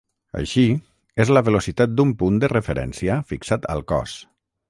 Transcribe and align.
Així, 0.39 0.61
és 1.25 1.31
la 1.37 1.43
velocitat 1.49 1.93
d'un 1.99 2.15
punt 2.23 2.41
de 2.45 2.51
referència 2.55 3.21
fixat 3.35 3.71
al 3.75 3.85
cos. 3.93 4.19